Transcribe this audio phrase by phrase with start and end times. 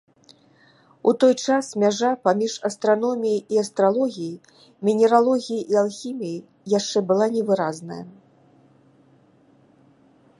[1.09, 4.35] У той час мяжа паміж астраноміяй і астралогіяй,
[4.89, 6.39] мінералогіяй і алхіміяй
[6.77, 8.01] яшчэ была невыразнай.